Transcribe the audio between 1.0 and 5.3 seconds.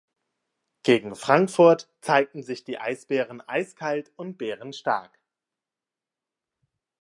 Frankfurt zeigten sich die Eisbären eiskalt und bärenstark.